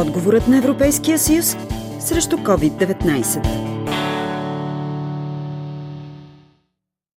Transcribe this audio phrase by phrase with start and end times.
[0.00, 1.56] Отговорът на Европейския съюз
[2.00, 3.68] срещу COVID-19.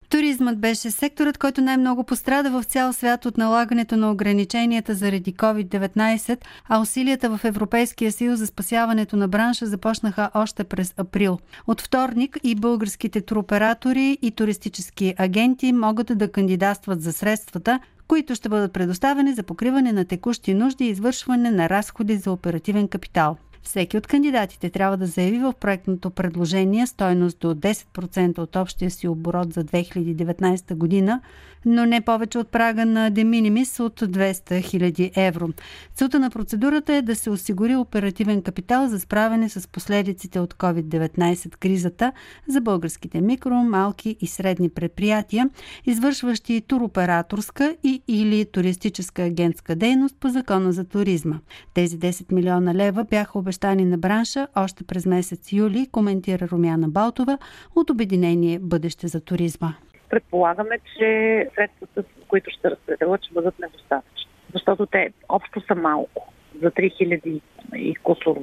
[0.09, 6.37] Туризмът беше секторът, който най-много пострада в цял свят от налагането на ограниченията заради COVID-19,
[6.69, 11.39] а усилията в Европейския съюз за спасяването на бранша започнаха още през април.
[11.67, 17.79] От вторник и българските туроператори и туристически агенти могат да кандидатстват за средствата,
[18.11, 22.87] които ще бъдат предоставени за покриване на текущи нужди и извършване на разходи за оперативен
[22.87, 23.37] капитал.
[23.63, 29.07] Всеки от кандидатите трябва да заяви в проектното предложение стойност до 10% от общия си
[29.07, 31.21] оборот за 2019 година,
[31.65, 35.49] но не повече от прага на деминимис от 200 000 евро.
[35.95, 41.57] Целта на процедурата е да се осигури оперативен капитал за справяне с последиците от COVID-19
[41.57, 42.11] кризата
[42.47, 45.49] за българските микро, малки и средни предприятия,
[45.85, 51.39] извършващи туроператорска и или туристическа агентска дейност по закона за туризма.
[51.73, 57.37] Тези 10 милиона лева бяха обещани на бранша още през месец юли, коментира Румяна Балтова
[57.75, 59.73] от Обединение Бъдеще за туризма.
[60.09, 66.27] Предполагаме, че средствата, които ще разпределят, ще бъдат недостатъчни, защото те общо са малко.
[66.61, 67.41] За 3000
[67.75, 68.35] и кусор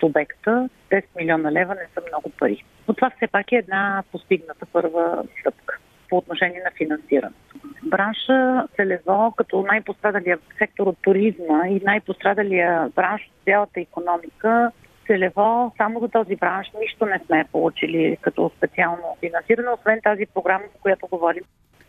[0.00, 2.64] субекта 10 милиона лева не са много пари.
[2.88, 5.78] Но това все пак е една постигната първа стъпка
[6.10, 7.54] по отношение на финансирането.
[7.82, 14.70] Бранша целево, като най-пострадалия сектор от туризма и най-пострадалия бранш от цялата економика,
[15.06, 20.64] целево само за този бранш нищо не сме получили като специално финансиране, освен тази програма,
[20.74, 21.42] за която говорим.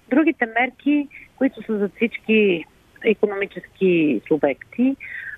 [0.09, 2.65] Другите мерки, които са за всички
[3.05, 4.95] економически субекти,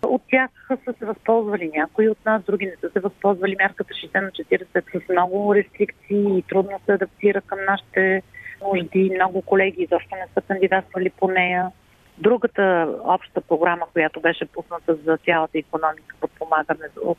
[0.08, 0.50] от тях
[0.86, 3.56] са се възползвали някои от нас, други не са се възползвали.
[3.60, 8.22] Мярката 60 на 40 с много рестрикции и трудно се адаптира към нашите
[8.64, 9.12] нужди.
[9.16, 11.72] Много колеги защо не са кандидатствали по нея.
[12.18, 17.18] Другата обща програма, която беше пусната за цялата економика, подпомагане от,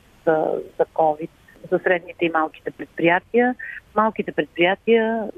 [0.77, 1.29] за COVID,
[1.71, 3.55] за средните и малките предприятия.
[3.95, 5.29] Малките предприятия,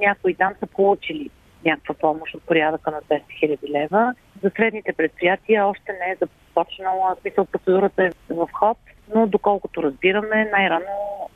[0.00, 1.30] някои там са получили
[1.64, 4.14] някаква помощ от порядъка на 200 000 лева.
[4.42, 8.78] За средните предприятия още не е започнала, смисъл процедурата е в ход,
[9.14, 10.86] но доколкото разбираме, най-рано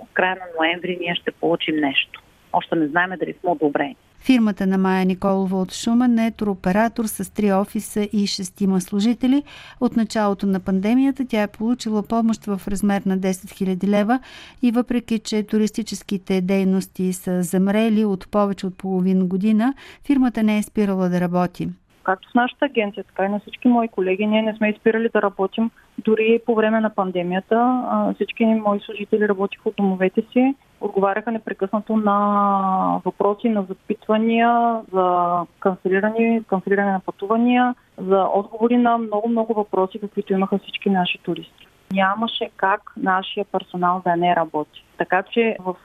[0.03, 2.23] в края на ноември ние ще получим нещо.
[2.53, 3.97] Още не знаем дали сме одобрени.
[4.25, 9.43] Фирмата на Майя Николова от Шумен е туроператор с три офиса и шестима служители.
[9.81, 14.21] От началото на пандемията тя е получила помощ в размер на 10 000 лева
[14.63, 19.75] и въпреки, че туристическите дейности са замрели от повече от половин година,
[20.07, 21.69] фирмата не е спирала да работи
[22.05, 24.27] както с нашата агенция, така и на всички мои колеги.
[24.27, 27.85] Ние не сме изпирали да работим дори по време на пандемията.
[28.15, 36.43] Всички мои служители работиха от домовете си, отговаряха непрекъснато на въпроси, на запитвания, за канцелиране,
[36.49, 42.81] канцелиране на пътувания, за отговори на много-много въпроси, каквито имаха всички наши туристи нямаше как
[42.97, 44.85] нашия персонал да не работи.
[44.99, 45.77] Така че в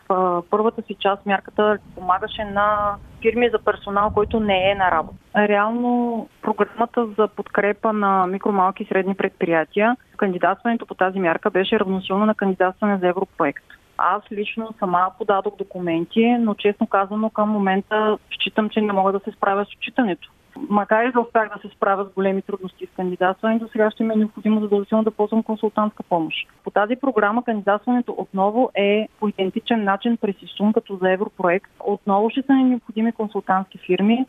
[0.49, 5.17] първата си част мярката помагаше на фирми за персонал, който не е на работа.
[5.35, 12.25] Реално програмата за подкрепа на микромалки и средни предприятия, кандидатстването по тази мярка беше равносилно
[12.25, 13.65] на кандидатстване за европроект.
[13.97, 19.19] Аз лично сама подадох документи, но честно казано към момента считам, че не мога да
[19.19, 20.29] се справя с отчитането
[20.69, 24.13] макар и да успях да се справя с големи трудности с кандидатстването, сега ще ми
[24.13, 26.47] е необходимо задължително да ползвам консултантска помощ.
[26.63, 31.71] По тази програма кандидатстването отново е по идентичен начин през ИСУН като за европроект.
[31.79, 34.25] Отново ще са ни необходими консултантски фирми.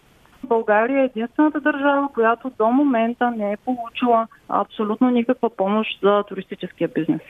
[0.48, 6.88] България е единствената държава, която до момента не е получила абсолютно никаква помощ за туристическия
[6.88, 7.20] бизнес.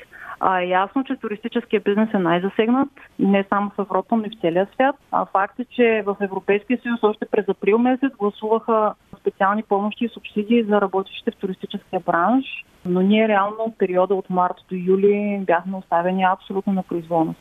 [0.40, 4.40] А, е ясно, че туристическия бизнес е най-засегнат не само в Европа, но и в
[4.40, 4.96] целия свят.
[5.12, 10.08] А, факт е, че в Европейския съюз още през април месец гласуваха специални помощи и
[10.08, 12.44] субсидии за работещите в туристическия бранш,
[12.84, 17.34] но ние реално в периода от март до юли бяхме оставени абсолютно на произвол на.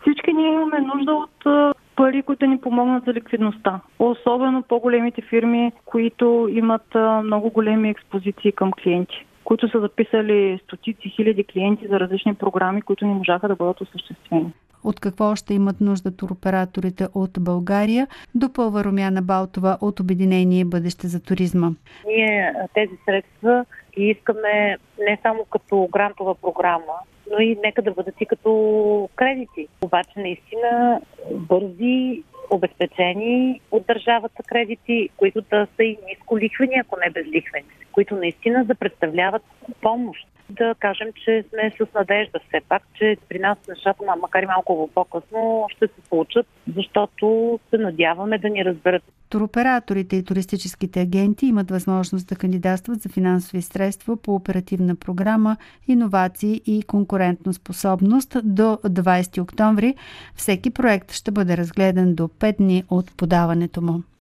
[0.00, 3.80] Всички ние имаме нужда от пари, които ни помогнат за ликвидността.
[3.98, 6.94] Особено по-големите фирми, които имат
[7.24, 13.06] много големи експозиции към клиенти които са записали стотици хиляди клиенти за различни програми, които
[13.06, 14.52] не можаха да бъдат осъществени.
[14.84, 18.06] От какво ще имат нужда туроператорите от България?
[18.34, 21.70] Допълва Румяна Балтова от Обединение Бъдеще за туризма.
[22.06, 23.64] Ние тези средства
[23.94, 26.94] ги искаме не само като грантова програма,
[27.30, 29.68] но и нека да бъдат и като кредити.
[29.84, 31.00] Обаче наистина
[31.30, 37.66] бързи, обезпечени от държавата кредити, които да са и ниско лихвени, ако не безлихвени.
[37.92, 39.42] които наистина да представляват
[39.80, 40.26] помощ.
[40.50, 44.90] Да кажем, че сме с надежда все пак, че при нас нещата, макар и малко
[44.94, 46.46] по-късно, ще се получат,
[46.76, 49.02] защото се надяваме да ни разберат.
[49.28, 55.56] Туроператорите и туристическите агенти имат възможност да кандидатстват за финансови средства по оперативна програма
[55.88, 59.94] Иновации и конкурентно способност до 20 октомври.
[60.34, 64.02] Всеки проект ще бъде разгледан до 5 дни от подаването му.